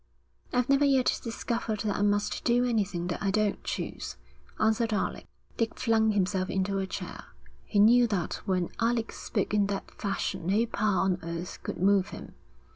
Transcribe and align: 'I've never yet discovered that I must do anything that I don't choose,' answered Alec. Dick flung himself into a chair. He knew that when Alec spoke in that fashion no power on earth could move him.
'I've 0.51 0.67
never 0.67 0.83
yet 0.83 1.19
discovered 1.23 1.81
that 1.81 1.95
I 1.95 2.01
must 2.01 2.43
do 2.43 2.65
anything 2.65 3.05
that 3.09 3.21
I 3.21 3.29
don't 3.29 3.63
choose,' 3.63 4.17
answered 4.59 4.93
Alec. 4.93 5.27
Dick 5.57 5.77
flung 5.77 6.09
himself 6.13 6.49
into 6.49 6.79
a 6.79 6.87
chair. 6.87 7.25
He 7.65 7.77
knew 7.77 8.07
that 8.07 8.41
when 8.47 8.69
Alec 8.79 9.11
spoke 9.11 9.53
in 9.53 9.67
that 9.67 9.91
fashion 9.91 10.47
no 10.47 10.65
power 10.65 11.01
on 11.01 11.19
earth 11.21 11.59
could 11.61 11.77
move 11.79 12.09
him. 12.09 12.33